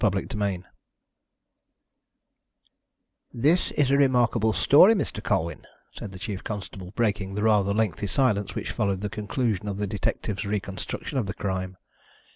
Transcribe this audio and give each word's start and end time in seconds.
CHAPTER 0.03 0.21
XXVI 0.21 0.63
"This 3.31 3.69
is 3.73 3.91
a 3.91 3.97
remarkable 3.99 4.51
story, 4.51 4.95
Mr. 4.95 5.21
Colwyn," 5.21 5.67
said 5.91 6.11
the 6.11 6.17
chief 6.17 6.43
constable, 6.43 6.89
breaking 6.95 7.35
the 7.35 7.43
rather 7.43 7.71
lengthy 7.71 8.07
silence 8.07 8.55
which 8.55 8.71
followed 8.71 9.01
the 9.01 9.09
conclusion 9.09 9.67
of 9.67 9.77
the 9.77 9.85
detective's 9.85 10.43
reconstruction 10.43 11.19
of 11.19 11.27
the 11.27 11.35
crime. 11.35 11.77